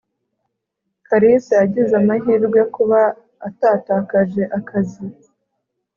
[1.07, 2.99] kalisa yagize amahirwe kuba
[3.47, 5.05] atatakaje akazi